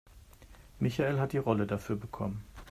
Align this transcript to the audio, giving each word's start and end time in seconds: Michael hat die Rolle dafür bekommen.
Michael 0.79 1.19
hat 1.19 1.31
die 1.33 1.37
Rolle 1.37 1.67
dafür 1.67 1.95
bekommen. 1.95 2.43